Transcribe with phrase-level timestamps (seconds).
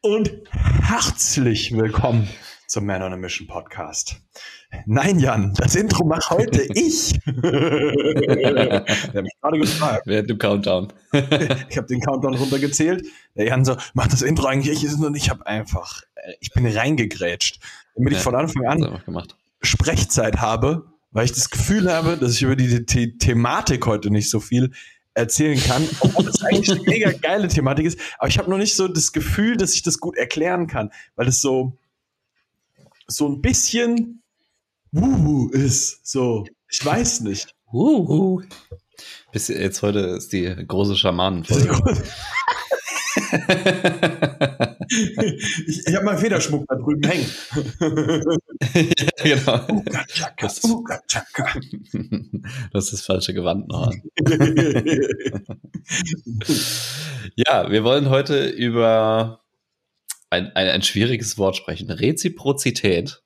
[0.00, 2.28] und herzlich willkommen
[2.68, 4.20] zum Man on a Mission Podcast.
[4.86, 7.18] Nein, Jan, das Intro mache heute ich.
[7.26, 10.02] Der hat mich gerade gefragt.
[10.06, 10.92] Während dem Countdown.
[11.12, 13.06] ich habe den Countdown runtergezählt.
[13.34, 14.92] Der Jan so, macht das Intro eigentlich ich?
[14.92, 17.58] Und ich habe einfach, äh, ich bin reingegrätscht,
[17.96, 19.02] damit ja, ich von Anfang an
[19.62, 24.30] Sprechzeit habe, weil ich das Gefühl habe, dass ich über die, die Thematik heute nicht
[24.30, 24.72] so viel
[25.18, 27.98] erzählen kann, obwohl es eigentlich eine mega geile Thematik ist.
[28.18, 31.28] Aber ich habe noch nicht so das Gefühl, dass ich das gut erklären kann, weil
[31.28, 31.76] es so,
[33.06, 34.22] so ein bisschen
[34.92, 36.06] Wuhu ist.
[36.06, 37.54] So, ich weiß nicht.
[37.70, 38.42] Wuhu.
[39.32, 42.02] Bis jetzt heute ist die große Schamanenfolge.
[45.66, 47.30] ich ich habe meinen Federschmuck da drüben hängen.
[49.24, 49.66] ja, genau.
[49.68, 51.60] Uga chaka, Uga chaka.
[52.72, 54.02] Das ist das falsche Gewand noch an.
[57.36, 59.42] ja, wir wollen heute über
[60.30, 61.90] ein, ein, ein schwieriges Wort sprechen.
[61.90, 63.22] Reziprozität.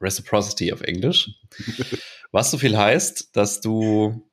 [0.00, 1.30] Reciprocity auf Englisch.
[2.32, 4.28] Was so viel heißt, dass du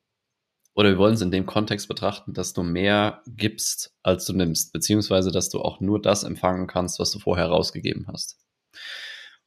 [0.76, 4.74] oder wir wollen es in dem Kontext betrachten, dass du mehr gibst, als du nimmst,
[4.74, 8.40] beziehungsweise dass du auch nur das empfangen kannst, was du vorher rausgegeben hast.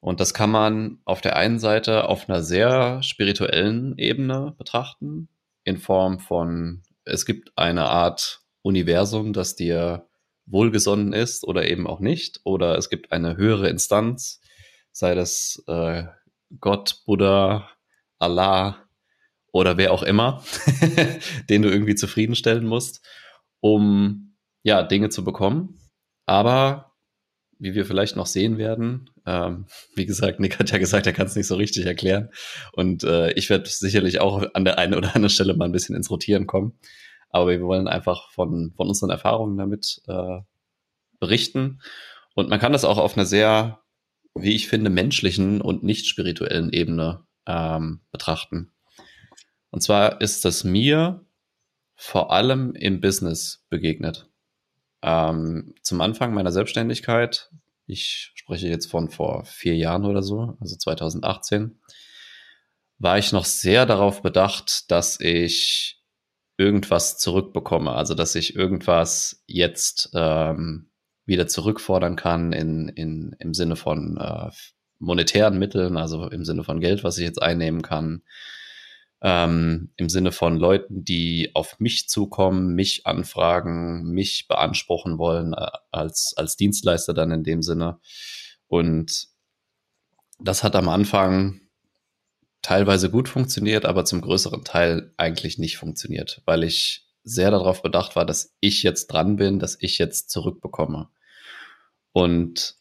[0.01, 5.29] Und das kann man auf der einen Seite auf einer sehr spirituellen Ebene betrachten,
[5.65, 10.07] in Form von, es gibt eine Art Universum, das dir
[10.47, 14.41] wohlgesonnen ist oder eben auch nicht, oder es gibt eine höhere Instanz,
[14.93, 16.05] sei das äh,
[16.61, 17.69] Gott, Buddha,
[18.19, 18.86] Allah,
[19.57, 20.43] oder wer auch immer,
[21.49, 23.05] den du irgendwie zufriedenstellen musst,
[23.61, 25.79] um ja Dinge zu bekommen.
[26.27, 26.93] Aber
[27.59, 31.27] wie wir vielleicht noch sehen werden, ähm, wie gesagt, Nick hat ja gesagt, er kann
[31.27, 32.31] es nicht so richtig erklären.
[32.73, 35.97] Und äh, ich werde sicherlich auch an der einen oder anderen Stelle mal ein bisschen
[35.97, 36.79] ins Rotieren kommen.
[37.31, 40.41] Aber wir wollen einfach von, von unseren Erfahrungen damit äh,
[41.19, 41.81] berichten.
[42.35, 43.81] Und man kann das auch auf einer sehr,
[44.35, 48.73] wie ich finde, menschlichen und nicht spirituellen Ebene ähm, betrachten.
[49.77, 51.23] Und zwar ist das mir
[51.97, 54.27] vor allem im Business begegnet.
[55.03, 57.51] Ähm, zum Anfang meiner Selbstständigkeit,
[57.87, 61.79] ich spreche jetzt von vor vier Jahren oder so, also 2018,
[62.97, 66.03] war ich noch sehr darauf bedacht, dass ich
[66.57, 70.89] irgendwas zurückbekomme, also dass ich irgendwas jetzt ähm,
[71.27, 74.49] wieder zurückfordern kann in, in, im Sinne von äh,
[75.01, 78.23] monetären Mitteln, also im Sinne von Geld, was ich jetzt einnehmen kann,
[79.23, 85.71] ähm, im Sinne von Leuten, die auf mich zukommen, mich anfragen, mich beanspruchen wollen äh,
[85.91, 87.99] als, als Dienstleister dann in dem Sinne.
[88.67, 89.29] Und
[90.39, 91.61] das hat am Anfang
[92.63, 98.17] teilweise gut funktioniert, aber zum größeren Teil eigentlich nicht funktioniert, weil ich sehr darauf bedacht
[98.17, 101.09] war, dass ich jetzt dran bin, dass ich jetzt zurückbekomme.
[102.13, 102.76] Und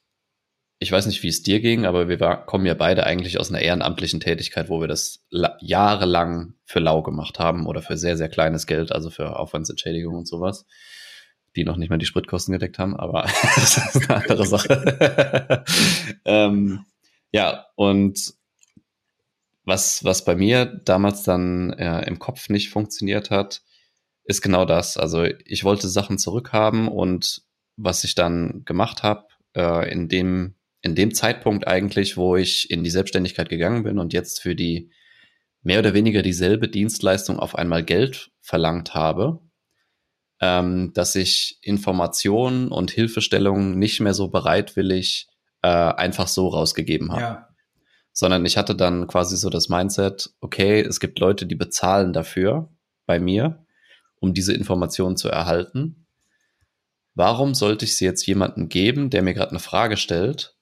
[0.85, 3.50] ich weiß nicht, wie es dir ging, aber wir war, kommen ja beide eigentlich aus
[3.50, 5.25] einer ehrenamtlichen Tätigkeit, wo wir das
[5.59, 10.28] jahrelang für lau gemacht haben oder für sehr, sehr kleines Geld, also für Aufwandsentschädigung und
[10.28, 10.68] sowas,
[11.56, 13.23] die noch nicht mal die Spritkosten gedeckt haben, aber
[13.56, 15.66] das ist eine andere Sache.
[16.25, 16.85] ähm,
[17.31, 18.35] ja, und
[19.63, 23.63] was, was bei mir damals dann äh, im Kopf nicht funktioniert hat,
[24.23, 24.97] ist genau das.
[24.97, 27.41] Also ich wollte Sachen zurückhaben und
[27.75, 29.25] was ich dann gemacht habe,
[29.56, 30.54] äh, in dem
[30.85, 34.91] in dem Zeitpunkt eigentlich, wo ich in die Selbstständigkeit gegangen bin und jetzt für die
[35.63, 39.40] mehr oder weniger dieselbe Dienstleistung auf einmal Geld verlangt habe,
[40.40, 45.28] ähm, dass ich Informationen und Hilfestellungen nicht mehr so bereitwillig
[45.63, 47.22] äh, einfach so rausgegeben habe.
[47.22, 47.50] Ja.
[48.13, 52.69] Sondern ich hatte dann quasi so das Mindset, okay, es gibt Leute, die bezahlen dafür
[53.07, 53.66] bei mir,
[54.19, 56.06] um diese Informationen zu erhalten.
[57.16, 60.54] Warum sollte ich sie jetzt jemandem geben, der mir gerade eine Frage stellt,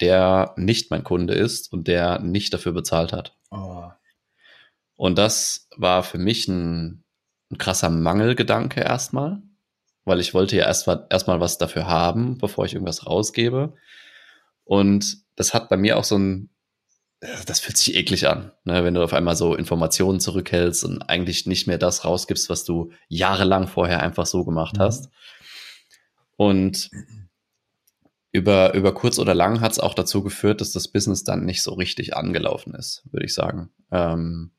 [0.00, 3.36] der nicht mein Kunde ist und der nicht dafür bezahlt hat.
[3.50, 3.88] Oh.
[4.96, 7.04] Und das war für mich ein,
[7.50, 9.42] ein krasser Mangelgedanke erstmal,
[10.04, 13.74] weil ich wollte ja erstmal erstmal was dafür haben, bevor ich irgendwas rausgebe.
[14.64, 16.50] Und das hat bei mir auch so ein,
[17.46, 21.46] das fühlt sich eklig an, ne, wenn du auf einmal so Informationen zurückhältst und eigentlich
[21.46, 24.80] nicht mehr das rausgibst, was du jahrelang vorher einfach so gemacht mhm.
[24.80, 25.10] hast.
[26.36, 26.90] Und
[28.32, 31.62] über, über kurz oder lang hat es auch dazu geführt, dass das Business dann nicht
[31.62, 33.70] so richtig angelaufen ist, würde ich sagen.
[33.90, 34.52] Ähm,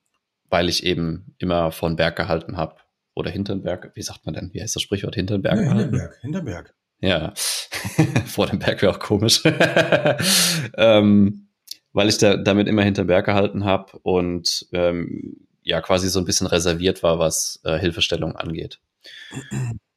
[0.49, 2.75] weil ich eben immer von Berg gehalten habe.
[3.13, 4.49] Oder hinterm Berg, wie sagt man denn?
[4.53, 5.15] Wie heißt das Sprichwort?
[5.15, 5.59] Hinterm Berg?
[5.59, 6.73] Ja, Hinterberg, Hinterberg.
[7.01, 7.33] Ja,
[8.25, 9.43] vor dem Berg wäre auch komisch.
[10.77, 11.49] ähm,
[11.93, 16.25] weil ich da, damit immer hinterm Berg gehalten habe und ähm, ja quasi so ein
[16.25, 18.79] bisschen reserviert war, was äh, Hilfestellung angeht.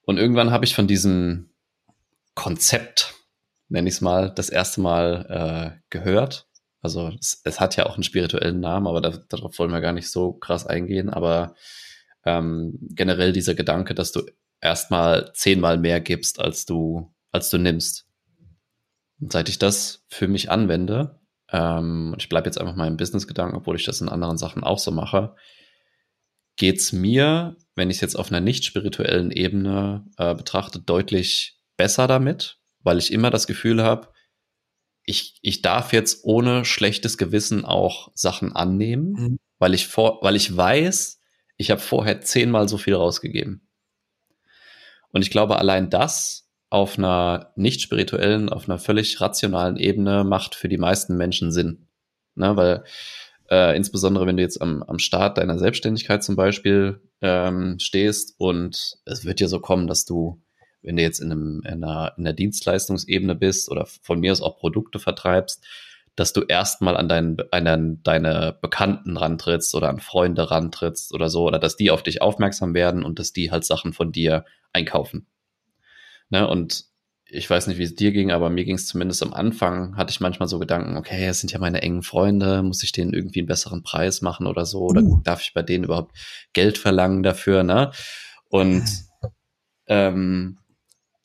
[0.05, 1.51] Und irgendwann habe ich von diesem
[2.35, 3.12] Konzept,
[3.73, 5.27] nenne ich es mal, das erste Mal
[5.75, 6.47] äh, gehört.
[6.83, 9.93] Also es, es, hat ja auch einen spirituellen Namen, aber da, darauf wollen wir gar
[9.93, 11.09] nicht so krass eingehen.
[11.09, 11.55] Aber
[12.25, 14.23] ähm, generell dieser Gedanke, dass du
[14.61, 18.07] erstmal zehnmal mehr gibst, als du, als du nimmst.
[19.21, 21.21] Und seit ich das für mich anwende,
[21.51, 24.79] ähm, ich bleibe jetzt einfach mal im Business-Gedanken, obwohl ich das in anderen Sachen auch
[24.79, 25.35] so mache,
[26.57, 31.59] geht es mir, wenn ich es jetzt auf einer nicht spirituellen Ebene äh, betrachte, deutlich
[31.79, 34.09] besser damit, weil ich immer das Gefühl habe,
[35.05, 39.39] ich, ich darf jetzt ohne schlechtes Gewissen auch Sachen annehmen, mhm.
[39.59, 41.21] weil ich vor, weil ich weiß,
[41.57, 43.69] ich habe vorher zehnmal so viel rausgegeben.
[45.11, 50.55] Und ich glaube, allein das auf einer nicht spirituellen, auf einer völlig rationalen Ebene macht
[50.55, 51.89] für die meisten Menschen Sinn.
[52.35, 52.85] Ne, weil
[53.51, 58.97] äh, insbesondere wenn du jetzt am, am Start deiner Selbstständigkeit zum Beispiel ähm, stehst und
[59.05, 60.43] es wird ja so kommen, dass du,
[60.83, 64.43] wenn du jetzt in, einem, in, einer, in einer Dienstleistungsebene bist oder von mir aus
[64.43, 65.65] auch Produkte vertreibst,
[66.15, 71.45] dass du erstmal an, dein, an deine Bekannten rantrittst oder an Freunde rantrittst oder so,
[71.45, 75.27] oder dass die auf dich aufmerksam werden und dass die halt Sachen von dir einkaufen.
[76.29, 76.47] Ne?
[76.47, 76.85] Und
[77.35, 80.11] ich weiß nicht, wie es dir ging, aber mir ging es zumindest am Anfang, hatte
[80.11, 83.41] ich manchmal so Gedanken, okay, es sind ja meine engen Freunde, muss ich denen irgendwie
[83.41, 84.81] einen besseren Preis machen oder so?
[84.81, 85.21] Oder uh.
[85.25, 86.15] darf ich bei denen überhaupt
[86.53, 87.63] Geld verlangen dafür?
[87.63, 87.91] Ne?
[88.51, 88.85] Und
[89.87, 90.59] ähm,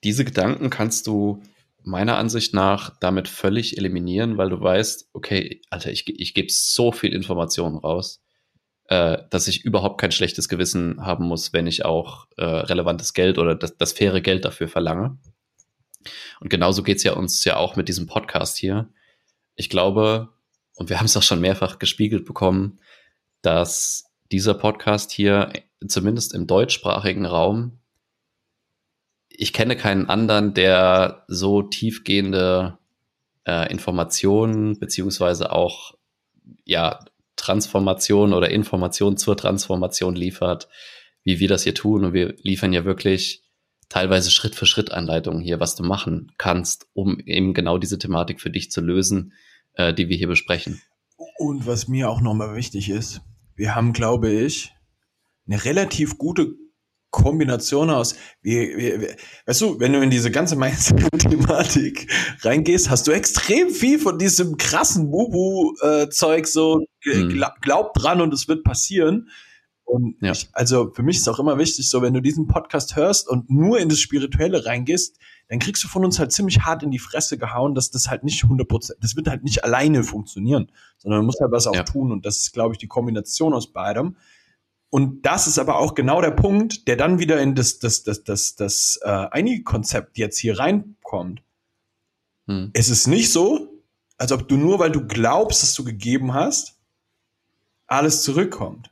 [0.03, 1.41] diese Gedanken kannst du
[1.83, 6.91] meiner Ansicht nach damit völlig eliminieren, weil du weißt, okay, Alter, ich, ich gebe so
[6.91, 8.21] viel Informationen raus,
[8.89, 13.37] äh, dass ich überhaupt kein schlechtes Gewissen haben muss, wenn ich auch äh, relevantes Geld
[13.37, 15.17] oder das, das faire Geld dafür verlange.
[16.39, 18.89] Und genauso geht's ja uns ja auch mit diesem Podcast hier.
[19.55, 20.29] Ich glaube,
[20.75, 22.79] und wir haben es auch schon mehrfach gespiegelt bekommen,
[23.41, 25.53] dass dieser Podcast hier
[25.87, 27.79] zumindest im deutschsprachigen Raum
[29.39, 32.79] ich kenne keinen anderen, der so tiefgehende
[33.45, 35.93] äh, Informationen beziehungsweise auch
[36.65, 36.99] ja
[37.35, 40.67] Transformation oder Information zur Transformation liefert,
[41.23, 42.03] wie wir das hier tun.
[42.03, 43.43] Und wir liefern ja wirklich
[43.89, 48.41] teilweise Schritt für Schritt Anleitungen hier, was du machen kannst, um eben genau diese Thematik
[48.41, 49.33] für dich zu lösen,
[49.73, 50.81] äh, die wir hier besprechen.
[51.37, 53.21] Und was mir auch nochmal wichtig ist,
[53.55, 54.71] wir haben, glaube ich,
[55.45, 56.55] eine relativ gute
[57.09, 59.07] Kombination aus, wie, wie,
[59.45, 62.11] weißt du, wenn du in diese ganze Mindset-Thematik
[62.41, 67.41] reingehst, hast du extrem viel von diesem krassen Bubu-Zeug so, mhm.
[67.61, 69.29] glaub dran und es wird passieren.
[69.85, 70.33] Und ja.
[70.33, 73.49] ich, also für mich ist auch immer wichtig, so wenn du diesen Podcast hörst und
[73.49, 75.17] nur in das Spirituelle reingehst,
[75.47, 78.25] dann kriegst du von uns halt ziemlich hart in die Fresse gehauen, dass das halt
[78.25, 81.83] nicht 100%, das wird halt nicht alleine funktionieren, sondern man muss halt was auch ja.
[81.83, 84.17] tun und das ist, glaube ich, die Kombination aus beidem.
[84.89, 88.23] Und das ist aber auch genau der Punkt, der dann wieder in das, das, das,
[88.23, 91.43] das, das äh, einige Konzept jetzt hier reinkommt.
[92.47, 92.71] Hm.
[92.73, 93.83] Es ist nicht so,
[94.17, 96.79] als ob du nur, weil du glaubst, dass du gegeben hast,
[97.85, 98.91] alles zurückkommt.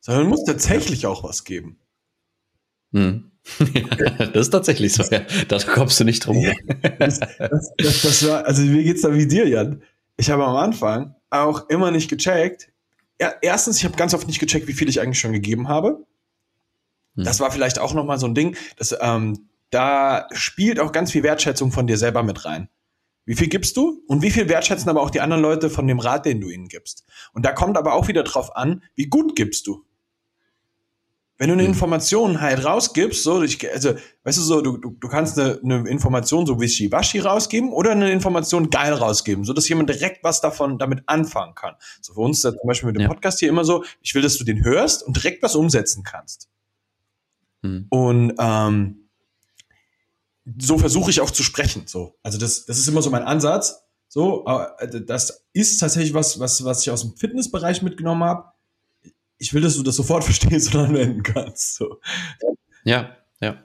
[0.00, 1.78] Sondern du musst tatsächlich auch was geben.
[2.92, 3.30] Hm.
[4.18, 5.20] das ist tatsächlich so, ja.
[5.46, 6.44] Da kommst du nicht drum.
[6.98, 9.82] Das, das, das, das, war, also mir geht's da wie dir, Jan.
[10.16, 12.70] Ich habe am Anfang auch immer nicht gecheckt,
[13.18, 16.06] erstens, ich habe ganz oft nicht gecheckt, wie viel ich eigentlich schon gegeben habe.
[17.16, 17.24] Hm.
[17.24, 21.12] Das war vielleicht auch noch mal so ein Ding, dass ähm, da spielt auch ganz
[21.12, 22.68] viel Wertschätzung von dir selber mit rein.
[23.24, 25.98] Wie viel gibst du und wie viel wertschätzen aber auch die anderen Leute von dem
[25.98, 27.04] Rat, den du ihnen gibst?
[27.34, 29.84] Und da kommt aber auch wieder drauf an, wie gut gibst du.
[31.38, 31.68] Wenn du eine mhm.
[31.68, 35.88] Information halt rausgibst, so, ich, also, weißt du so, du, du, du kannst eine, eine
[35.88, 40.78] Information so wischiwaschi rausgeben oder eine Information geil rausgeben, so dass jemand direkt was davon
[40.78, 41.76] damit anfangen kann.
[42.00, 43.08] So für uns ist das zum Beispiel mit dem ja.
[43.08, 46.48] Podcast hier immer so, ich will, dass du den hörst und direkt was umsetzen kannst.
[47.62, 47.86] Mhm.
[47.88, 49.08] Und ähm,
[50.60, 51.84] so versuche ich auch zu sprechen.
[51.86, 53.84] So, also das, das ist immer so mein Ansatz.
[54.08, 54.44] So,
[54.78, 58.57] äh, das ist tatsächlich was, was, was ich aus dem Fitnessbereich mitgenommen habe
[59.38, 61.76] ich will, dass du das sofort verstehst und anwenden kannst.
[61.76, 62.00] So.
[62.84, 63.64] Ja, ja.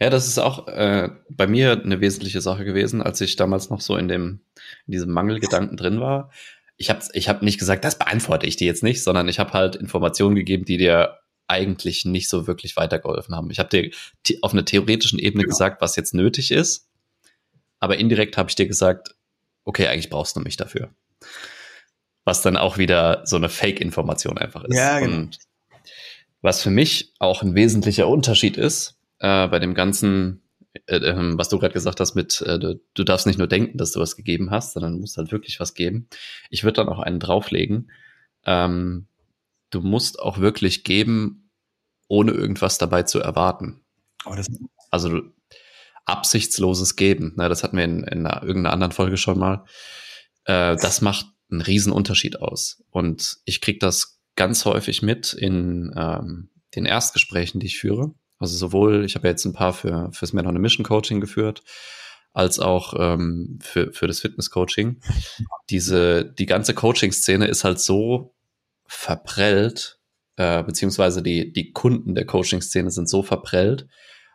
[0.00, 3.80] Ja, das ist auch äh, bei mir eine wesentliche Sache gewesen, als ich damals noch
[3.80, 4.40] so in dem
[4.86, 6.30] in diesem Mangelgedanken drin war.
[6.76, 9.52] Ich habe ich hab nicht gesagt, das beantworte ich dir jetzt nicht, sondern ich habe
[9.54, 13.50] halt Informationen gegeben, die dir eigentlich nicht so wirklich weitergeholfen haben.
[13.50, 13.90] Ich habe dir
[14.42, 15.48] auf einer theoretischen Ebene ja.
[15.48, 16.86] gesagt, was jetzt nötig ist,
[17.80, 19.16] aber indirekt habe ich dir gesagt,
[19.64, 20.90] okay, eigentlich brauchst du mich dafür
[22.28, 24.76] was dann auch wieder so eine Fake-Information einfach ist.
[24.76, 25.16] Ja, genau.
[25.16, 25.38] Und
[26.42, 30.42] was für mich auch ein wesentlicher Unterschied ist äh, bei dem ganzen,
[30.88, 33.78] äh, äh, was du gerade gesagt hast, mit äh, du, du, darfst nicht nur denken,
[33.78, 36.06] dass du was gegeben hast, sondern du musst halt wirklich was geben.
[36.50, 37.90] Ich würde dann auch einen drauflegen.
[38.44, 39.06] Ähm,
[39.70, 41.50] du musst auch wirklich geben,
[42.08, 43.80] ohne irgendwas dabei zu erwarten.
[44.90, 45.22] also
[46.04, 47.32] absichtsloses Geben.
[47.38, 49.64] Ne, das hatten wir in, in einer, irgendeiner anderen Folge schon mal.
[50.44, 52.82] Äh, das macht einen riesen Unterschied aus.
[52.90, 58.14] Und ich kriege das ganz häufig mit in ähm, den Erstgesprächen, die ich führe.
[58.38, 61.20] Also sowohl, ich habe ja jetzt ein paar für fürs Men on a Mission Coaching
[61.20, 61.62] geführt,
[62.32, 65.00] als auch ähm, für, für das Fitness-Coaching.
[65.70, 68.34] Diese, die ganze Coaching-Szene ist halt so
[68.86, 69.98] verprellt,
[70.36, 73.88] äh, beziehungsweise die, die Kunden der Coaching-Szene sind so verprellt,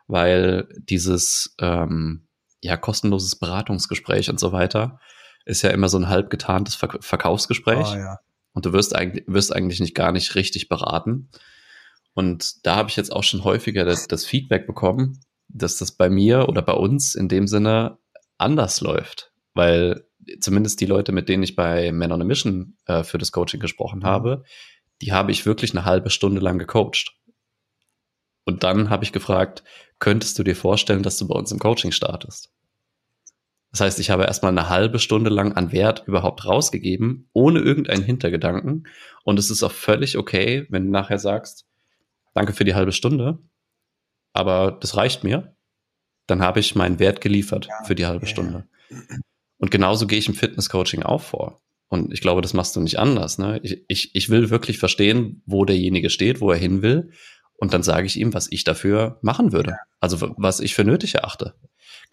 [0.06, 2.26] weil dieses ähm,
[2.60, 5.00] ja kostenloses Beratungsgespräch und so weiter
[5.44, 7.86] ist ja immer so ein halb getarntes Ver Verkaufsgespräch.
[7.92, 8.18] Oh, ja.
[8.52, 11.28] Und du wirst eigentlich, wirst eigentlich nicht gar nicht richtig beraten.
[12.14, 16.08] Und da habe ich jetzt auch schon häufiger das, das Feedback bekommen, dass das bei
[16.08, 17.98] mir oder bei uns in dem Sinne
[18.38, 19.32] anders läuft.
[19.54, 20.06] Weil
[20.40, 23.60] zumindest die Leute, mit denen ich bei Men on a Mission äh, für das Coaching
[23.60, 24.04] gesprochen mhm.
[24.04, 24.44] habe,
[25.02, 27.16] die habe ich wirklich eine halbe Stunde lang gecoacht.
[28.44, 29.64] Und dann habe ich gefragt,
[29.98, 32.50] könntest du dir vorstellen, dass du bei uns im Coaching startest?
[33.74, 38.04] Das heißt, ich habe erstmal eine halbe Stunde lang an Wert überhaupt rausgegeben, ohne irgendeinen
[38.04, 38.86] Hintergedanken.
[39.24, 41.66] Und es ist auch völlig okay, wenn du nachher sagst,
[42.34, 43.40] danke für die halbe Stunde,
[44.32, 45.56] aber das reicht mir.
[46.28, 48.28] Dann habe ich meinen Wert geliefert ja, für die halbe.
[48.28, 48.68] Stunde.
[49.58, 51.60] Und genauso gehe ich im Fitnesscoaching auch vor.
[51.88, 53.38] Und ich glaube, das machst du nicht anders.
[53.38, 53.58] Ne?
[53.64, 57.10] Ich, ich, ich will wirklich verstehen, wo derjenige steht, wo er hin will.
[57.56, 59.78] Und dann sage ich ihm, was ich dafür machen würde.
[59.98, 61.54] Also was ich für nötig erachte.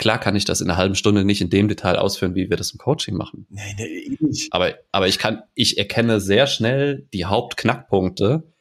[0.01, 2.57] Klar kann ich das in einer halben Stunde nicht in dem Detail ausführen, wie wir
[2.57, 3.45] das im Coaching machen.
[3.49, 4.51] Nee, nee, nicht.
[4.51, 8.51] Aber, aber ich kann, ich erkenne sehr schnell die Hauptknackpunkte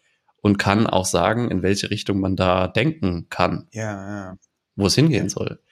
[0.42, 3.68] und kann auch sagen, in welche Richtung man da denken kann.
[3.72, 4.38] Ja, ja.
[4.76, 5.62] Wo es hingehen soll.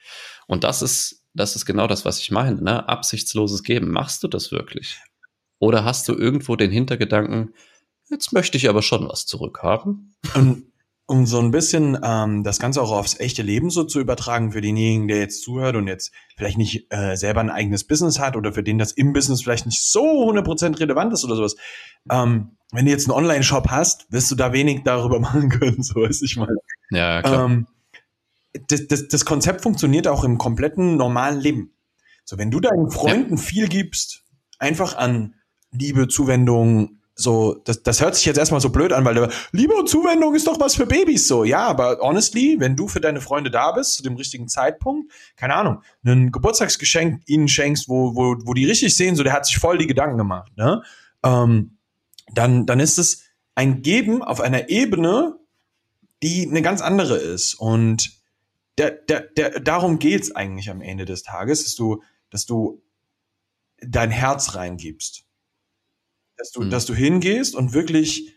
[0.47, 2.89] Und das ist, das ist genau das, was ich meine, ne?
[2.89, 3.91] Absichtsloses Geben.
[3.91, 4.99] Machst du das wirklich?
[5.59, 7.53] Oder hast du irgendwo den Hintergedanken,
[8.09, 10.15] jetzt möchte ich aber schon was zurückhaben?
[10.33, 10.68] Und
[11.09, 14.61] um so ein bisschen ähm, das Ganze auch aufs echte Leben so zu übertragen für
[14.61, 18.53] denjenigen, der jetzt zuhört und jetzt vielleicht nicht äh, selber ein eigenes Business hat oder
[18.53, 21.55] für den das im Business vielleicht nicht so 100% relevant ist oder sowas.
[22.11, 25.95] Ähm, wenn du jetzt einen Online-Shop hast, wirst du da wenig darüber machen können, so
[25.95, 26.55] weiß ich mal.
[26.91, 27.45] Ja, klar.
[27.45, 27.67] Ähm,
[28.67, 31.73] das, das, das Konzept funktioniert auch im kompletten normalen Leben.
[32.23, 33.41] So, wenn du deinen Freunden ja.
[33.41, 34.25] viel gibst,
[34.59, 35.33] einfach an
[35.71, 39.73] Liebe, Zuwendung, so, das, das hört sich jetzt erstmal so blöd an, weil der, Liebe
[39.73, 41.43] und Zuwendung ist doch was für Babys so.
[41.43, 45.55] Ja, aber honestly, wenn du für deine Freunde da bist, zu dem richtigen Zeitpunkt, keine
[45.55, 49.57] Ahnung, ein Geburtstagsgeschenk ihnen schenkst, wo, wo, wo die richtig sehen, so der hat sich
[49.57, 50.81] voll die Gedanken gemacht, ne?
[51.23, 51.77] Ähm,
[52.33, 53.23] dann, dann ist es
[53.53, 55.35] ein Geben auf einer Ebene,
[56.23, 57.55] die eine ganz andere ist.
[57.55, 58.11] Und
[58.77, 62.81] der, der, der, darum geht's eigentlich am Ende des Tages, dass du, dass du
[63.81, 65.25] dein Herz reingibst
[66.39, 66.69] dass du, mhm.
[66.71, 68.33] dass du hingehst und wirklich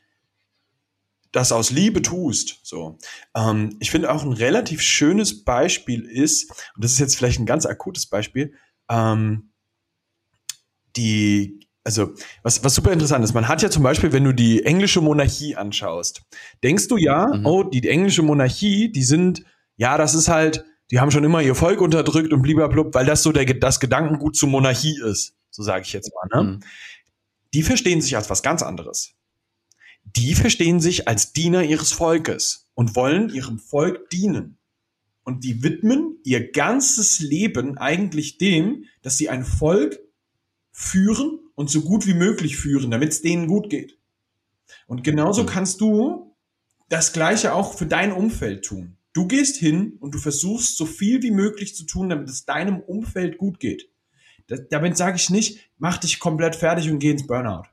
[1.31, 2.59] das aus Liebe tust.
[2.63, 2.99] So,
[3.35, 7.47] ähm, ich finde auch ein relativ schönes Beispiel ist, und das ist jetzt vielleicht ein
[7.47, 8.53] ganz akutes Beispiel,
[8.91, 9.51] ähm,
[10.97, 14.65] die, also was, was super interessant ist, man hat ja zum Beispiel, wenn du die
[14.65, 16.23] englische Monarchie anschaust,
[16.63, 17.47] denkst du ja, mhm.
[17.47, 19.43] oh, die, englische Monarchie, die sind,
[19.77, 23.23] ja, das ist halt, die haben schon immer ihr Volk unterdrückt und blub, weil das
[23.23, 25.35] so der, das Gedankengut zur Monarchie ist.
[25.51, 26.43] So sage ich jetzt mal.
[26.43, 26.51] Ne?
[26.51, 26.61] Mhm
[27.55, 29.15] die verstehen sich als was ganz anderes.
[30.05, 34.59] Die verstehen sich als Diener ihres Volkes und wollen ihrem Volk dienen.
[35.25, 40.01] Und die widmen ihr ganzes Leben eigentlich dem, dass sie ein Volk
[40.73, 43.99] führen und so gut wie möglich führen, damit es denen gut geht.
[44.87, 46.35] Und genauso kannst du
[46.89, 48.97] das Gleiche auch für dein Umfeld tun.
[49.13, 52.81] Du gehst hin und du versuchst so viel wie möglich zu tun, damit es deinem
[52.81, 53.92] Umfeld gut geht.
[54.47, 57.65] Das, damit sage ich nicht, mach dich komplett fertig und geh ins Burnout.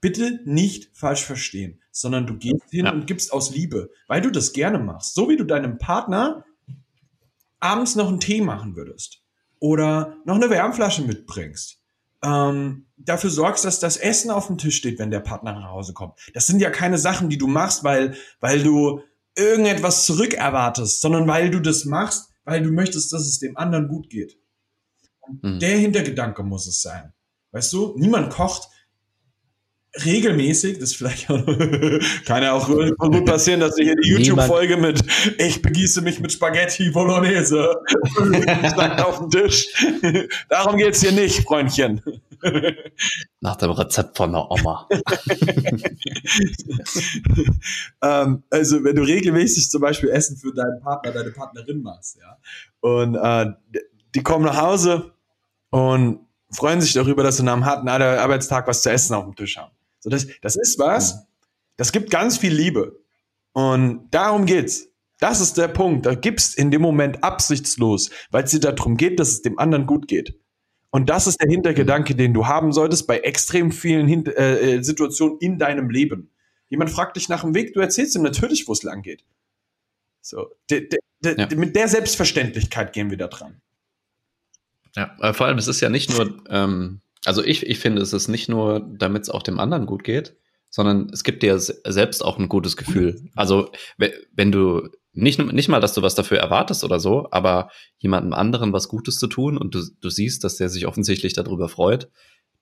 [0.00, 2.92] Bitte nicht falsch verstehen, sondern du gehst hin ja.
[2.92, 5.14] und gibst aus Liebe, weil du das gerne machst.
[5.14, 6.44] So wie du deinem Partner
[7.60, 9.22] abends noch einen Tee machen würdest
[9.60, 11.78] oder noch eine Wärmflasche mitbringst.
[12.24, 15.92] Ähm, dafür sorgst, dass das Essen auf dem Tisch steht, wenn der Partner nach Hause
[15.92, 16.18] kommt.
[16.34, 19.02] Das sind ja keine Sachen, die du machst, weil, weil du
[19.36, 24.10] irgendetwas zurückerwartest, sondern weil du das machst, weil du möchtest, dass es dem anderen gut
[24.10, 24.38] geht.
[25.42, 25.58] Mhm.
[25.58, 27.12] Der Hintergedanke muss es sein.
[27.52, 28.68] Weißt du, niemand kocht
[30.04, 31.44] regelmäßig, das vielleicht auch,
[32.24, 35.02] kann ja auch gut passieren, dass du hier die YouTube-Folge mit
[35.38, 37.76] ich begieße mich mit Spaghetti Bolognese
[39.04, 39.68] auf dem Tisch.
[40.48, 42.00] Darum geht's hier nicht, Freundchen.
[43.40, 44.88] Nach dem Rezept von der Oma.
[48.02, 52.38] ähm, also, wenn du regelmäßig zum Beispiel Essen für deinen Partner, deine Partnerin machst, ja,
[52.80, 53.52] und äh,
[54.14, 55.11] die kommen nach Hause
[55.72, 56.20] und
[56.54, 59.56] freuen sich darüber, dass sie nach einem harten Arbeitstag was zu essen auf dem Tisch
[59.56, 59.72] haben.
[60.00, 61.26] So, das, das ist was,
[61.76, 63.00] das gibt ganz viel Liebe.
[63.52, 64.88] Und darum geht's.
[65.18, 66.04] Das ist der Punkt.
[66.04, 69.86] Da gibst in dem Moment absichtslos, weil es dir darum geht, dass es dem anderen
[69.86, 70.38] gut geht.
[70.90, 74.82] Und das ist der Hintergedanke, den du haben solltest bei extrem vielen Hin äh, äh
[74.82, 76.30] Situationen in deinem Leben.
[76.68, 79.24] Jemand fragt dich nach dem Weg, du erzählst ihm natürlich, wo es lang geht.
[80.20, 81.48] So, de, de, de, ja.
[81.56, 83.62] mit der Selbstverständlichkeit gehen wir da dran.
[84.94, 88.28] Ja, vor allem, es ist ja nicht nur, ähm, also ich, ich finde, es ist
[88.28, 90.36] nicht nur, damit es auch dem anderen gut geht,
[90.68, 93.28] sondern es gibt dir selbst auch ein gutes Gefühl.
[93.34, 98.32] Also, wenn du nicht, nicht mal, dass du was dafür erwartest oder so, aber jemandem
[98.32, 102.08] anderen was Gutes zu tun und du, du siehst, dass der sich offensichtlich darüber freut,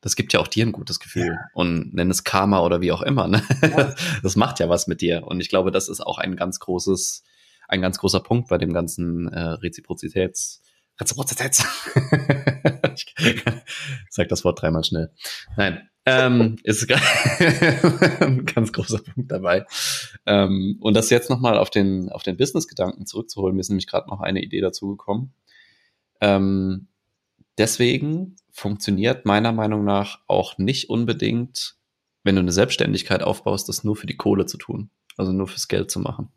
[0.01, 1.27] das gibt ja auch dir ein gutes Gefühl.
[1.27, 1.39] Ja.
[1.55, 3.29] Und nenn es Karma oder wie auch immer.
[3.29, 3.43] Ne?
[3.63, 3.95] Ja.
[4.23, 5.27] Das macht ja was mit dir.
[5.27, 7.23] Und ich glaube, das ist auch ein ganz großes,
[7.69, 10.63] ein ganz großer Punkt bei dem ganzen äh, Reziprozitäts,
[11.01, 11.65] Reziprozitäts.
[12.95, 13.15] ich
[14.11, 15.11] sag das Wort dreimal schnell.
[15.57, 19.67] Nein, ähm, ist ein ganz großer Punkt dabei.
[20.27, 24.09] Ähm, und das jetzt nochmal auf den, auf den Business-Gedanken zurückzuholen, mir ist nämlich gerade
[24.09, 25.33] noch eine Idee dazu gekommen.
[26.21, 26.89] Ähm,
[27.59, 31.77] deswegen funktioniert meiner Meinung nach auch nicht unbedingt,
[32.25, 35.69] wenn du eine Selbstständigkeit aufbaust, das nur für die Kohle zu tun, also nur fürs
[35.69, 36.31] Geld zu machen.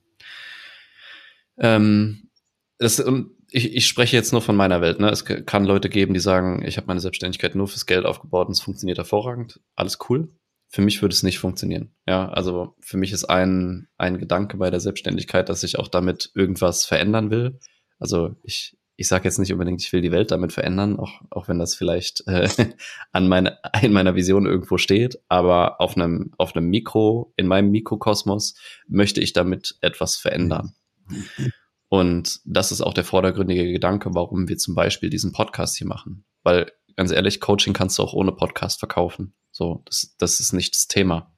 [1.57, 2.29] Ähm,
[2.77, 4.99] das, und ich, ich spreche jetzt nur von meiner Welt.
[4.99, 5.09] Ne?
[5.09, 8.53] Es kann Leute geben, die sagen, ich habe meine Selbstständigkeit nur fürs Geld aufgebaut und
[8.53, 9.61] es funktioniert hervorragend.
[9.75, 10.29] Alles cool.
[10.69, 11.93] Für mich würde es nicht funktionieren.
[12.07, 16.31] Ja, also für mich ist ein, ein Gedanke bei der Selbstständigkeit, dass ich auch damit
[16.33, 17.59] irgendwas verändern will.
[17.99, 21.47] Also ich, ich sage jetzt nicht unbedingt, ich will die Welt damit verändern, auch, auch
[21.47, 22.49] wenn das vielleicht äh,
[23.11, 27.69] an meine, in meiner Vision irgendwo steht, aber auf einem, auf einem Mikro, in meinem
[27.69, 28.55] Mikrokosmos
[28.87, 30.73] möchte ich damit etwas verändern.
[31.93, 36.25] Und das ist auch der vordergründige Gedanke, warum wir zum Beispiel diesen Podcast hier machen.
[36.41, 39.35] Weil, ganz ehrlich, Coaching kannst du auch ohne Podcast verkaufen.
[39.51, 41.35] So, das, das ist nicht das Thema.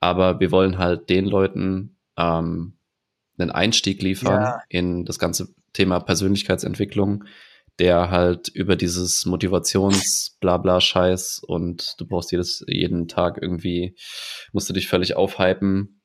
[0.00, 2.76] Aber wir wollen halt den Leuten ähm,
[3.38, 4.60] einen Einstieg liefern ja.
[4.68, 7.24] in das ganze Thema Persönlichkeitsentwicklung,
[7.78, 13.96] der halt über dieses Motivations-Blabla-Scheiß und du brauchst jedes, jeden Tag irgendwie,
[14.52, 16.02] musst du dich völlig aufhypen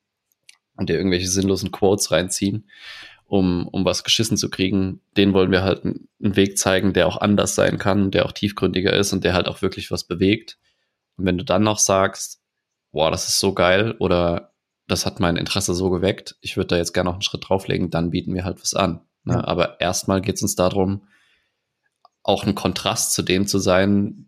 [0.77, 2.69] und dir irgendwelche sinnlosen Quotes reinziehen
[3.29, 7.17] um, um was geschissen zu kriegen, den wollen wir halt einen Weg zeigen, der auch
[7.17, 10.57] anders sein kann, der auch tiefgründiger ist und der halt auch wirklich was bewegt.
[11.15, 12.41] Und wenn du dann noch sagst,
[12.91, 14.53] boah, das ist so geil oder
[14.87, 17.91] das hat mein Interesse so geweckt, ich würde da jetzt gerne noch einen Schritt drauflegen,
[17.91, 19.01] dann bieten wir halt was an.
[19.23, 19.35] Ne?
[19.35, 19.43] Ja.
[19.47, 21.03] Aber erstmal geht es uns darum,
[22.23, 24.27] auch ein Kontrast zu dem zu sein,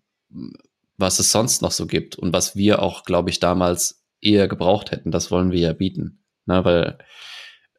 [0.97, 4.91] was es sonst noch so gibt und was wir auch, glaube ich, damals eher gebraucht
[4.91, 5.09] hätten.
[5.09, 6.23] Das wollen wir ja bieten.
[6.45, 6.63] Ne?
[6.63, 6.99] Weil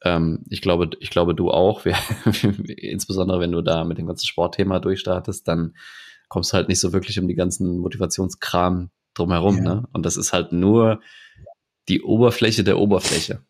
[0.04, 1.84] ähm, ich glaube, ich glaube, du auch.
[1.84, 1.96] Wir,
[2.76, 5.76] insbesondere wenn du da mit dem ganzen Sportthema durchstartest, dann
[6.28, 9.58] kommst du halt nicht so wirklich um die ganzen Motivationskram drumherum.
[9.58, 9.62] Ja.
[9.62, 9.88] Ne?
[9.92, 11.00] Und das ist halt nur
[11.88, 13.44] die Oberfläche der Oberfläche.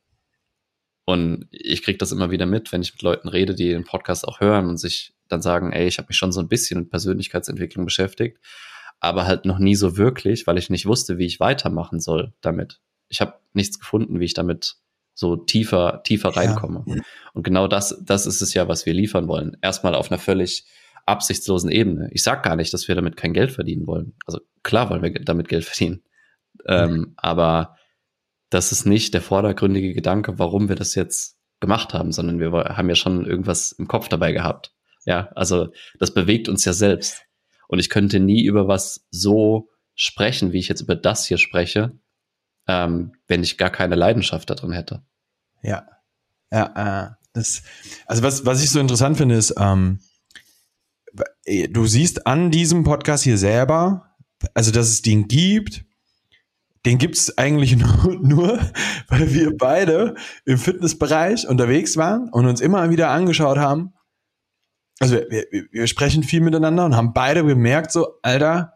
[1.04, 4.26] Und ich kriege das immer wieder mit, wenn ich mit Leuten rede, die den Podcast
[4.26, 6.90] auch hören und sich dann sagen, ey, ich habe mich schon so ein bisschen mit
[6.90, 8.38] Persönlichkeitsentwicklung beschäftigt,
[9.00, 12.80] aber halt noch nie so wirklich, weil ich nicht wusste, wie ich weitermachen soll damit.
[13.08, 14.76] Ich habe nichts gefunden, wie ich damit
[15.14, 16.84] so tiefer, tiefer reinkomme.
[16.86, 16.96] Ja.
[17.34, 19.56] Und genau das, das ist es ja, was wir liefern wollen.
[19.62, 20.66] Erstmal auf einer völlig
[21.06, 22.08] absichtslosen Ebene.
[22.12, 24.14] Ich sag gar nicht, dass wir damit kein Geld verdienen wollen.
[24.26, 26.02] Also klar wollen wir damit Geld verdienen.
[26.66, 27.76] Ähm, aber
[28.50, 32.88] das ist nicht der vordergründige Gedanke, warum wir das jetzt gemacht haben, sondern wir haben
[32.88, 34.72] ja schon irgendwas im Kopf dabei gehabt.
[35.04, 37.22] Ja, also das bewegt uns ja selbst.
[37.68, 41.98] Und ich könnte nie über was so sprechen, wie ich jetzt über das hier spreche,
[42.66, 45.02] ähm, wenn ich gar keine Leidenschaft darin hätte.
[45.62, 45.86] Ja,
[46.52, 47.62] ja, äh, das,
[48.06, 50.00] also was, was ich so interessant finde, ist, ähm,
[51.70, 54.14] du siehst an diesem Podcast hier selber,
[54.54, 55.84] also dass es den gibt,
[56.84, 58.58] den gibt es eigentlich nur, nur,
[59.08, 63.94] weil wir beide im Fitnessbereich unterwegs waren und uns immer wieder angeschaut haben.
[65.00, 68.74] Also wir, wir, wir sprechen viel miteinander und haben beide gemerkt, so, Alter,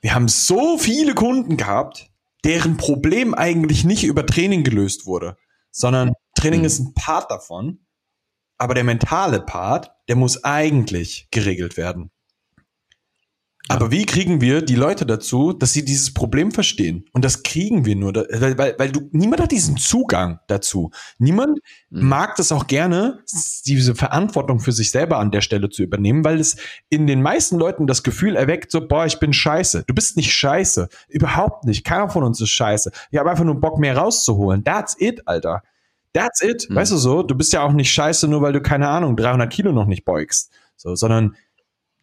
[0.00, 2.11] wir haben so viele Kunden gehabt,
[2.44, 5.36] deren Problem eigentlich nicht über Training gelöst wurde,
[5.70, 6.66] sondern Training mhm.
[6.66, 7.86] ist ein Part davon,
[8.58, 12.11] aber der mentale Part, der muss eigentlich geregelt werden.
[13.68, 17.04] Aber wie kriegen wir die Leute dazu, dass sie dieses Problem verstehen?
[17.12, 20.90] Und das kriegen wir nur, weil, weil, weil du, niemand hat diesen Zugang dazu.
[21.18, 22.08] Niemand mhm.
[22.08, 23.20] mag das auch gerne,
[23.64, 26.56] diese Verantwortung für sich selber an der Stelle zu übernehmen, weil es
[26.90, 29.84] in den meisten Leuten das Gefühl erweckt, so, boah, ich bin scheiße.
[29.86, 30.88] Du bist nicht scheiße.
[31.08, 31.84] Überhaupt nicht.
[31.84, 32.90] Keiner von uns ist scheiße.
[33.10, 34.64] Ich habe einfach nur Bock, mehr rauszuholen.
[34.64, 35.62] That's it, Alter.
[36.12, 36.68] That's it.
[36.68, 36.74] Mhm.
[36.74, 37.22] Weißt du so?
[37.22, 40.04] Du bist ja auch nicht scheiße, nur weil du, keine Ahnung, 300 Kilo noch nicht
[40.04, 40.50] beugst.
[40.76, 41.36] So, sondern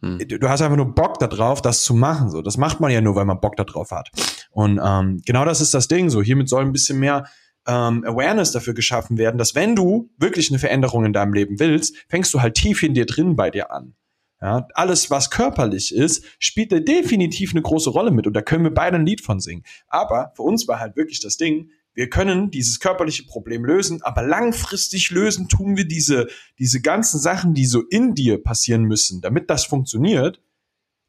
[0.01, 0.19] hm.
[0.27, 2.29] Du hast einfach nur Bock darauf, das zu machen.
[2.29, 4.09] So, das macht man ja nur, weil man Bock darauf hat.
[4.51, 6.09] Und ähm, genau das ist das Ding.
[6.09, 7.25] So, hiermit soll ein bisschen mehr
[7.67, 11.97] ähm, Awareness dafür geschaffen werden, dass wenn du wirklich eine Veränderung in deinem Leben willst,
[12.07, 13.95] fängst du halt tief in dir drin bei dir an.
[14.41, 18.63] Ja, alles, was körperlich ist, spielt da definitiv eine große Rolle mit und da können
[18.63, 19.63] wir beide ein Lied von singen.
[19.89, 24.21] Aber für uns war halt wirklich das Ding, wir können dieses körperliche Problem lösen, aber
[24.21, 29.49] langfristig lösen tun wir diese, diese ganzen Sachen, die so in dir passieren müssen, damit
[29.49, 30.41] das funktioniert,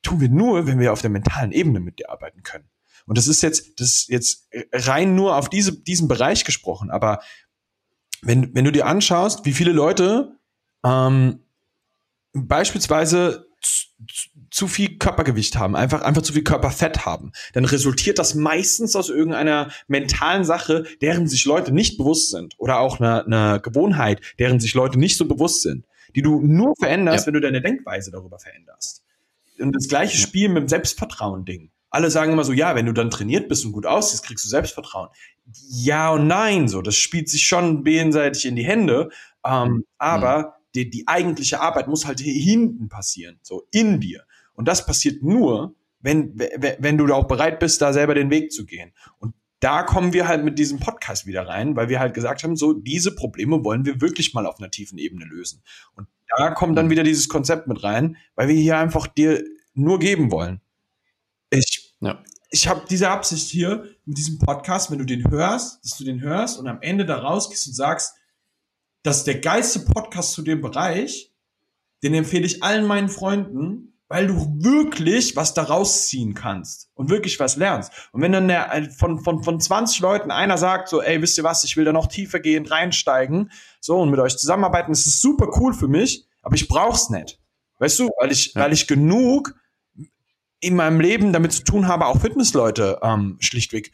[0.03, 2.69] tun wir nur, wenn wir auf der mentalen Ebene mit dir arbeiten können.
[3.07, 7.21] Und das ist jetzt, das ist jetzt rein nur auf diese, diesen Bereich gesprochen, aber
[8.21, 10.41] wenn, wenn du dir anschaust, wie viele Leute
[10.85, 11.39] ähm,
[12.33, 13.47] beispielsweise
[14.51, 19.09] zu, viel Körpergewicht haben, einfach, einfach zu viel Körperfett haben, dann resultiert das meistens aus
[19.09, 22.55] irgendeiner mentalen Sache, deren sich Leute nicht bewusst sind.
[22.59, 25.87] Oder auch einer, einer Gewohnheit, deren sich Leute nicht so bewusst sind.
[26.17, 27.27] Die du nur veränderst, ja.
[27.27, 29.05] wenn du deine Denkweise darüber veränderst.
[29.61, 30.23] Und das gleiche ja.
[30.23, 31.71] Spiel mit dem Selbstvertrauen-Ding.
[31.91, 34.49] Alle sagen immer so, ja, wenn du dann trainiert bist und gut aussiehst, kriegst du
[34.49, 35.09] Selbstvertrauen.
[35.71, 36.83] Ja und nein, so.
[36.83, 39.11] Das spielt sich schon beinseitig in die Hände.
[39.45, 44.25] Ähm, aber mhm die, die eigentliche Arbeit muss halt hier hinten passieren, so in dir.
[44.55, 48.53] Und das passiert nur, wenn, wenn du da auch bereit bist, da selber den Weg
[48.53, 48.93] zu gehen.
[49.19, 52.57] Und da kommen wir halt mit diesem Podcast wieder rein, weil wir halt gesagt haben,
[52.57, 55.63] so diese Probleme wollen wir wirklich mal auf einer tiefen Ebene lösen.
[55.95, 56.91] Und da kommt dann mhm.
[56.91, 60.61] wieder dieses Konzept mit rein, weil wir hier einfach dir nur geben wollen.
[61.51, 62.23] Ich, ja.
[62.51, 66.23] ich habe diese Absicht hier mit diesem Podcast, wenn du den hörst, dass du den
[66.23, 68.15] hörst und am Ende da rausgehst und sagst,
[69.03, 71.33] das ist der geilste Podcast zu dem Bereich.
[72.03, 77.39] Den empfehle ich allen meinen Freunden, weil du wirklich was daraus ziehen kannst und wirklich
[77.39, 77.93] was lernst.
[78.13, 81.45] Und wenn dann der, von, von, von 20 Leuten einer sagt so, ey, wisst ihr
[81.45, 85.21] was, ich will da noch tiefer gehen, reinsteigen, so und mit euch zusammenarbeiten, das ist
[85.21, 87.39] super cool für mich, aber ich brauch's nicht.
[87.79, 88.63] Weißt du, weil ich, ja.
[88.63, 89.55] weil ich genug
[90.59, 93.93] in meinem Leben damit zu tun habe, auch Fitnessleute ähm, schlichtweg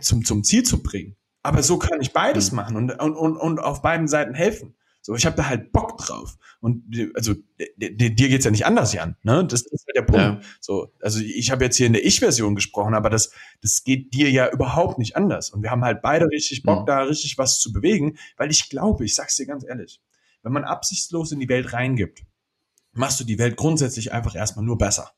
[0.00, 1.16] zum, zum Ziel zu bringen.
[1.48, 2.56] Aber so kann ich beides mhm.
[2.56, 4.74] machen und, und, und, und auf beiden Seiten helfen.
[5.00, 6.36] So, ich habe da halt Bock drauf.
[6.60, 6.84] Und
[7.14, 7.32] also
[7.78, 9.16] dir geht's ja nicht anders, Jan.
[9.22, 9.46] Ne?
[9.46, 10.44] Das, das ist halt der Punkt.
[10.44, 10.50] Ja.
[10.60, 13.32] So, also ich habe jetzt hier in der Ich-Version gesprochen, aber das,
[13.62, 15.48] das geht dir ja überhaupt nicht anders.
[15.48, 16.86] Und wir haben halt beide richtig Bock, mhm.
[16.86, 20.02] da richtig was zu bewegen, weil ich glaube, ich sag's dir ganz ehrlich,
[20.42, 22.24] wenn man absichtslos in die Welt reingibt,
[22.92, 25.12] machst du die Welt grundsätzlich einfach erstmal nur besser.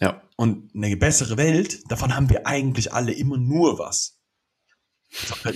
[0.00, 0.22] Ja.
[0.36, 4.19] Und eine bessere Welt, davon haben wir eigentlich alle immer nur was.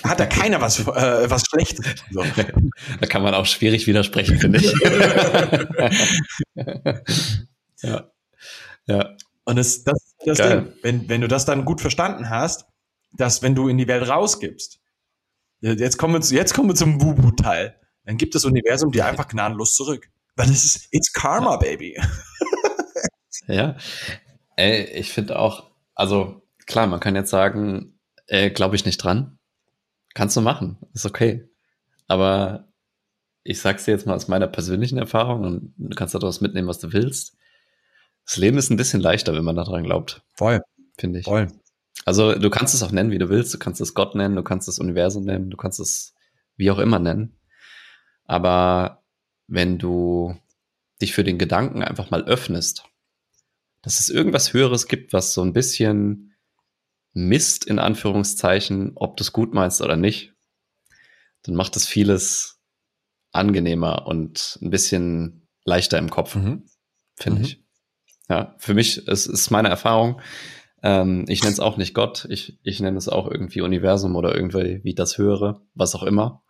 [0.03, 1.87] Hat da keiner was, äh, was Schlechtes?
[2.11, 2.25] So.
[3.01, 4.73] Da kann man auch schwierig widersprechen, finde ich.
[7.83, 8.11] ja.
[8.87, 9.17] Ja.
[9.45, 12.67] Und das, das, das Ding, wenn, wenn du das dann gut verstanden hast,
[13.13, 14.81] dass wenn du in die Welt rausgibst,
[15.61, 19.29] jetzt kommen wir, zu, jetzt kommen wir zum Bubu-Teil, dann gibt das Universum dir einfach
[19.29, 20.11] gnadenlos zurück.
[20.37, 21.99] Weil es ist, it's Karma, baby.
[23.47, 23.77] ja.
[24.57, 29.39] Ey, ich finde auch, also klar, man kann jetzt sagen, äh, glaube ich nicht dran.
[30.15, 31.49] Kannst du machen, ist okay.
[32.07, 32.69] Aber
[33.43, 36.79] ich sag's dir jetzt mal aus meiner persönlichen Erfahrung und du kannst daraus mitnehmen, was
[36.79, 37.37] du willst.
[38.25, 40.23] Das Leben ist ein bisschen leichter, wenn man daran glaubt.
[40.35, 40.63] Voll.
[40.99, 41.25] Finde ich.
[41.27, 41.49] Voll.
[42.05, 43.53] Also du kannst es auch nennen, wie du willst.
[43.53, 46.15] Du kannst es Gott nennen, du kannst es Universum nennen, du kannst es
[46.57, 47.37] wie auch immer nennen.
[48.25, 49.03] Aber
[49.47, 50.37] wenn du
[51.01, 52.85] dich für den Gedanken einfach mal öffnest,
[53.83, 56.34] dass es irgendwas Höheres gibt, was so ein bisschen
[57.15, 60.35] misst, in Anführungszeichen, ob du es gut meinst oder nicht,
[61.43, 62.61] dann macht es vieles
[63.33, 66.65] angenehmer und ein bisschen leichter im Kopf, mhm.
[67.17, 67.45] finde mhm.
[67.45, 67.65] ich.
[68.29, 70.21] Ja, für mich es ist meine Erfahrung.
[70.83, 74.35] Ähm, ich nenne es auch nicht Gott, ich, ich nenne es auch irgendwie Universum oder
[74.35, 76.43] irgendwie wie das Höhere, was auch immer.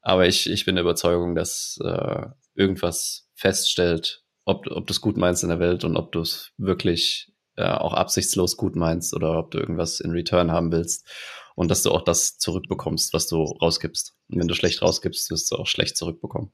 [0.00, 5.16] Aber ich, ich bin der Überzeugung, dass äh, irgendwas feststellt, ob, ob du es gut
[5.16, 7.31] meinst in der Welt und ob du es wirklich
[7.62, 11.06] äh, auch absichtslos gut meinst oder ob du irgendwas in Return haben willst
[11.54, 14.14] und dass du auch das zurückbekommst, was du rausgibst.
[14.28, 16.52] Und wenn du schlecht rausgibst, wirst du auch schlecht zurückbekommen.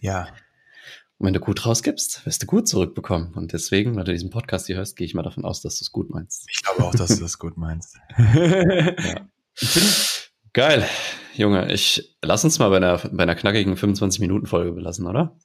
[0.00, 0.28] Ja.
[1.18, 3.34] Und wenn du gut rausgibst, wirst du gut zurückbekommen.
[3.34, 5.84] Und deswegen, weil du diesen Podcast hier hörst, gehe ich mal davon aus, dass du
[5.84, 6.46] es gut meinst.
[6.50, 7.96] Ich glaube auch, dass du das gut meinst.
[8.18, 9.26] ja.
[10.52, 10.88] Geil,
[11.34, 11.72] Junge.
[11.72, 15.38] Ich lass uns mal bei einer, bei einer knackigen 25-Minuten-Folge belassen, oder?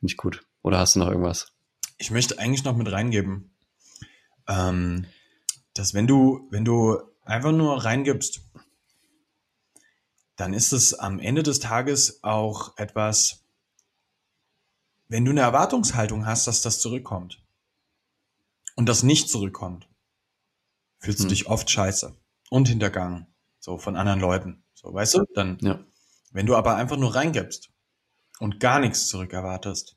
[0.00, 0.42] Finde ich gut.
[0.62, 1.52] Oder hast du noch irgendwas?
[1.98, 3.54] Ich möchte eigentlich noch mit reingeben,
[4.48, 5.06] ähm,
[5.74, 8.40] dass wenn du, wenn du einfach nur reingibst,
[10.36, 13.44] dann ist es am Ende des Tages auch etwas,
[15.08, 17.42] wenn du eine Erwartungshaltung hast, dass das zurückkommt
[18.76, 19.88] und das nicht zurückkommt,
[20.98, 21.28] fühlst hm.
[21.28, 22.14] du dich oft scheiße
[22.50, 23.26] und hintergangen,
[23.58, 24.62] so von anderen Leuten.
[24.74, 25.24] So, weißt du?
[25.34, 25.80] Dann, ja.
[26.30, 27.70] wenn du aber einfach nur reingibst
[28.38, 29.96] und gar nichts zurück erwartest,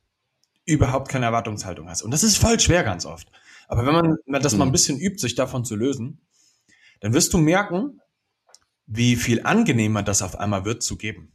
[0.65, 2.01] überhaupt keine Erwartungshaltung hast.
[2.01, 3.31] Und das ist voll schwer ganz oft.
[3.71, 4.73] Aber wenn man das mal ein mhm.
[4.73, 6.19] bisschen übt, sich davon zu lösen,
[6.99, 8.01] dann wirst du merken,
[8.85, 11.31] wie viel angenehmer das auf einmal wird zu geben.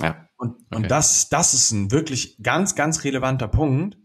[0.00, 0.28] Ja.
[0.36, 0.76] Und, okay.
[0.76, 3.98] und das, das ist ein wirklich ganz, ganz relevanter Punkt,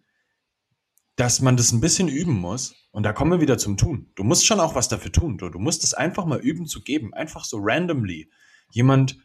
[1.15, 2.73] dass man das ein bisschen üben muss.
[2.89, 4.11] Und da kommen wir wieder zum Tun.
[4.15, 5.37] Du musst schon auch was dafür tun.
[5.37, 7.13] Du, du musst es einfach mal üben zu geben.
[7.13, 8.31] Einfach so randomly.
[8.71, 9.19] Jemand,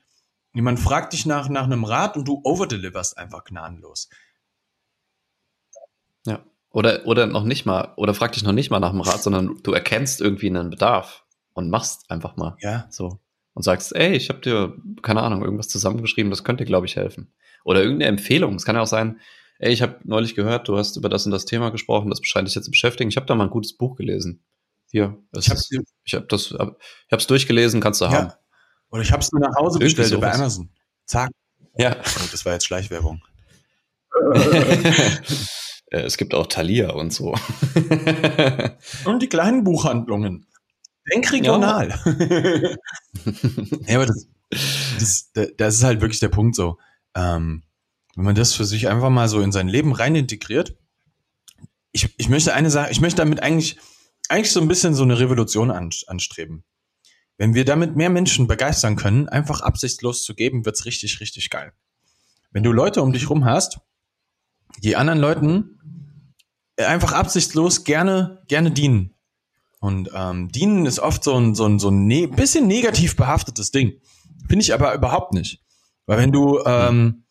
[0.53, 4.11] jemand fragt dich nach, nach einem Rat und du overdeliverst einfach gnadenlos.
[6.27, 6.45] Ja.
[6.73, 9.61] Oder, oder noch nicht mal, oder frag dich noch nicht mal nach dem Rat, sondern
[9.63, 12.57] du erkennst irgendwie einen Bedarf und machst einfach mal.
[12.61, 12.87] Ja.
[12.91, 13.21] So.
[13.55, 16.97] Und sagst, ey, ich habe dir, keine Ahnung, irgendwas zusammengeschrieben, das könnte dir, glaube ich,
[16.97, 17.31] helfen.
[17.65, 18.55] Oder irgendeine Empfehlung.
[18.55, 19.21] Es kann ja auch sein,
[19.59, 22.49] ey, ich habe neulich gehört, du hast über das und das Thema gesprochen, das scheint
[22.49, 23.11] dich jetzt zu beschäftigen.
[23.11, 24.43] Ich habe da mal ein gutes Buch gelesen.
[24.91, 25.61] Hier, ich habe
[26.05, 28.13] ich hab das, ich habe durchgelesen, kannst du ja.
[28.13, 28.33] haben.
[28.91, 30.71] Oder ich habe es nur nach Hause Irgendwie bestellt bei Amazon.
[31.05, 31.31] Zack.
[31.77, 31.97] Ja.
[31.99, 33.23] Oh, das war jetzt Schleichwerbung.
[36.01, 37.35] es gibt auch Thalia und so.
[39.05, 40.47] und die kleinen Buchhandlungen.
[41.13, 41.89] Denk regional.
[41.89, 42.77] Ja,
[43.87, 44.27] ja aber das,
[44.99, 46.79] das, das ist halt wirklich der Punkt so.
[47.15, 47.63] Ähm,
[48.15, 50.77] wenn man das für sich einfach mal so in sein Leben rein integriert,
[51.93, 53.79] ich, ich möchte eine Sache, ich möchte damit eigentlich,
[54.29, 56.65] eigentlich so ein bisschen so eine Revolution anstreben.
[57.37, 61.73] Wenn wir damit mehr Menschen begeistern können, einfach absichtslos zu geben, wird's richtig, richtig geil.
[62.51, 63.81] Wenn du Leute um dich rum hast,
[64.79, 65.79] die anderen Leuten
[66.79, 69.15] einfach absichtslos gerne, gerne dienen.
[69.81, 73.73] Und ähm, dienen ist oft so ein, so ein, so ein ne bisschen negativ behaftetes
[73.73, 74.01] Ding.
[74.49, 75.61] Finde ich aber überhaupt nicht.
[76.07, 77.25] Weil wenn du ähm,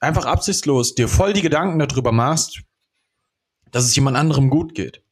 [0.00, 2.62] einfach absichtslos dir voll die Gedanken darüber machst,
[3.70, 5.02] dass es jemand anderem gut geht,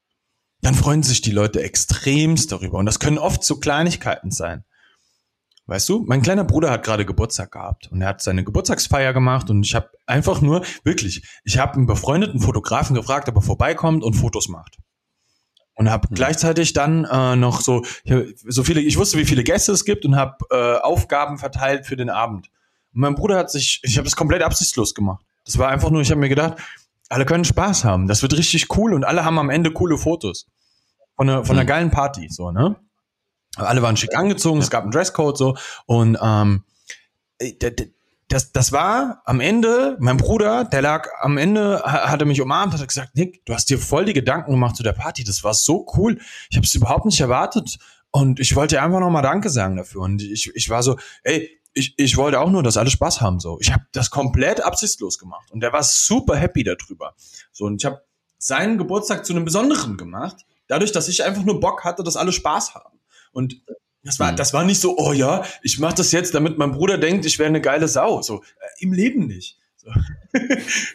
[0.60, 2.78] dann freuen sich die Leute extremst darüber.
[2.78, 4.64] Und das können oft so Kleinigkeiten sein.
[5.66, 9.48] Weißt du, mein kleiner Bruder hat gerade Geburtstag gehabt und er hat seine Geburtstagsfeier gemacht
[9.48, 14.02] und ich habe einfach nur, wirklich, ich habe einen befreundeten Fotografen gefragt, ob er vorbeikommt
[14.02, 14.78] und Fotos macht.
[15.74, 16.14] Und habe mhm.
[16.14, 17.84] gleichzeitig dann äh, noch so,
[18.48, 21.96] so viele, ich wusste, wie viele Gäste es gibt und habe äh, Aufgaben verteilt für
[21.96, 22.48] den Abend.
[22.92, 25.24] Und mein Bruder hat sich, ich habe das komplett absichtslos gemacht.
[25.44, 26.58] Das war einfach nur, ich habe mir gedacht,
[27.08, 28.08] alle können Spaß haben.
[28.08, 30.46] Das wird richtig cool und alle haben am Ende coole Fotos.
[31.16, 31.68] Von einer, von einer mhm.
[31.68, 32.76] geilen Party, so, ne?
[33.56, 34.64] Alle waren schick angezogen, ja.
[34.64, 35.56] es gab einen Dresscode, so.
[35.86, 36.64] Und ähm,
[37.38, 37.52] äh,
[38.28, 42.72] das, das war am Ende, mein Bruder, der lag am Ende, hat er mich umarmt,
[42.72, 45.52] hat gesagt, Nick, du hast dir voll die Gedanken gemacht zu der Party, das war
[45.52, 46.18] so cool.
[46.48, 47.78] Ich habe es überhaupt nicht erwartet.
[48.10, 50.02] Und ich wollte einfach nochmal Danke sagen dafür.
[50.02, 53.40] Und ich, ich war so, ey, ich, ich wollte auch nur, dass alle Spaß haben.
[53.40, 57.14] So, ich habe das komplett absichtslos gemacht und der war super happy darüber.
[57.52, 58.02] So und ich habe
[58.38, 60.36] seinen Geburtstag zu einem besonderen gemacht,
[60.68, 62.91] dadurch, dass ich einfach nur Bock hatte, dass alle Spaß haben.
[63.32, 63.62] Und
[64.04, 64.36] das war, mhm.
[64.36, 67.38] das war nicht so, oh ja, ich mache das jetzt, damit mein Bruder denkt, ich
[67.38, 68.22] wäre eine geile Sau.
[68.22, 69.58] So äh, im Leben nicht.
[69.76, 69.88] So.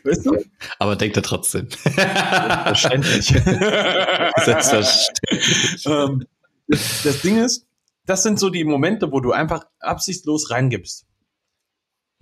[0.03, 0.37] weißt du?
[0.79, 1.67] Aber denkt er trotzdem.
[1.69, 3.27] Selbstverständlich.
[4.45, 5.85] Selbstverständlich.
[5.85, 6.25] ähm,
[6.67, 7.65] das, das Ding ist,
[8.05, 11.05] das sind so die Momente, wo du einfach absichtslos reingibst.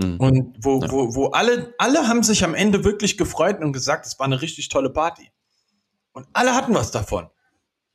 [0.01, 0.19] Hm.
[0.19, 0.91] Und wo, ja.
[0.91, 4.41] wo, wo alle, alle haben sich am Ende wirklich gefreut und gesagt, es war eine
[4.41, 5.31] richtig tolle Party.
[6.11, 7.29] Und alle hatten was davon.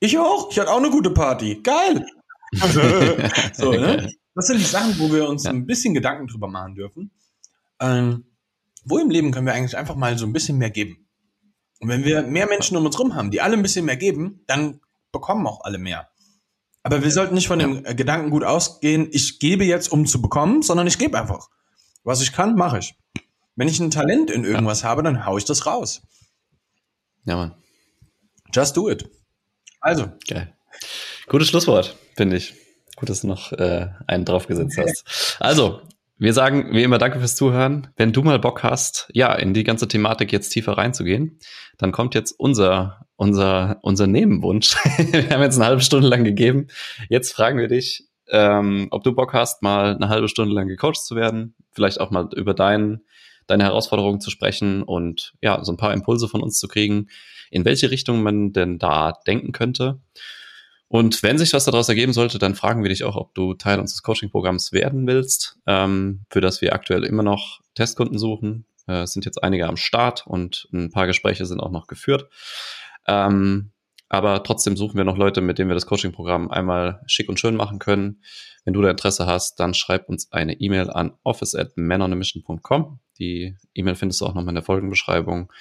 [0.01, 0.51] Ich auch.
[0.51, 1.61] Ich hatte auch eine gute Party.
[1.63, 2.07] Geil.
[3.53, 4.11] so, ne?
[4.35, 5.51] Das sind die Sachen, wo wir uns ja.
[5.51, 7.11] ein bisschen Gedanken drüber machen dürfen.
[7.81, 8.25] Ähm,
[8.85, 11.07] wo im Leben können wir eigentlich einfach mal so ein bisschen mehr geben?
[11.81, 14.43] Und wenn wir mehr Menschen um uns rum haben, die alle ein bisschen mehr geben,
[14.47, 14.81] dann
[15.13, 16.09] bekommen auch alle mehr.
[16.83, 17.93] Aber wir sollten nicht von dem ja.
[17.93, 21.49] Gedanken gut ausgehen, ich gebe jetzt, um zu bekommen, sondern ich gebe einfach.
[22.05, 22.95] Was ich kann, mache ich.
[23.57, 24.89] Wenn ich ein Talent in irgendwas ja.
[24.89, 26.03] habe, dann haue ich das raus.
[27.25, 27.55] Ja, Mann.
[28.55, 29.11] Just do it.
[29.81, 30.13] Also.
[30.29, 30.55] Geil.
[31.27, 32.55] Gutes Schlusswort, finde ich.
[32.97, 35.37] Gut, dass du noch äh, einen draufgesetzt hast.
[35.41, 35.81] Also,
[36.19, 37.89] wir sagen wie immer Danke fürs Zuhören.
[37.97, 41.39] Wenn du mal Bock hast, ja, in die ganze Thematik jetzt tiefer reinzugehen,
[41.79, 44.75] dann kommt jetzt unser, unser, unser Nebenwunsch.
[45.13, 46.67] wir haben jetzt eine halbe Stunde lang gegeben.
[47.09, 51.03] Jetzt fragen wir dich, ähm, ob du Bock hast, mal eine halbe Stunde lang gecoacht
[51.03, 53.01] zu werden, vielleicht auch mal über dein,
[53.51, 57.09] deine Herausforderungen zu sprechen und ja, so ein paar Impulse von uns zu kriegen,
[57.51, 60.01] in welche Richtung man denn da denken könnte.
[60.89, 63.79] Und wenn sich was daraus ergeben sollte, dann fragen wir dich auch, ob du Teil
[63.79, 68.65] unseres Coaching-Programms werden willst, ähm, für das wir aktuell immer noch Testkunden suchen.
[68.89, 72.29] Äh, es sind jetzt einige am Start und ein paar Gespräche sind auch noch geführt.
[73.07, 73.71] Ähm,
[74.11, 77.55] aber trotzdem suchen wir noch Leute, mit denen wir das Coaching-Programm einmal schick und schön
[77.55, 78.23] machen können.
[78.65, 82.99] Wenn du da Interesse hast, dann schreib uns eine E-Mail an office at manonamission.com.
[83.21, 85.53] Die E-Mail findest du auch nochmal in der Folgenbeschreibung.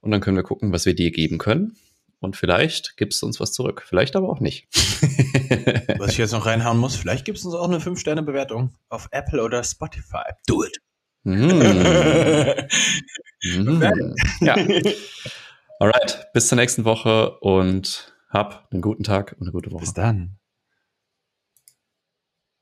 [0.00, 1.76] Und dann können wir gucken, was wir dir geben können.
[2.20, 3.82] Und vielleicht gibst du uns was zurück.
[3.84, 4.68] Vielleicht aber auch nicht.
[5.98, 9.42] was ich jetzt noch reinhauen muss, vielleicht gibt es uns auch eine 5-Sterne-Bewertung auf Apple
[9.42, 10.30] oder Spotify.
[10.46, 10.78] Do it.
[11.26, 11.48] Mm.
[13.78, 14.14] mm.
[14.40, 14.56] Ja.
[15.84, 19.80] Alright, bis zur nächsten Woche und hab einen guten Tag und eine gute Woche.
[19.80, 20.38] Bis dann.